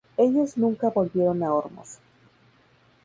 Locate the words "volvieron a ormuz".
0.89-1.99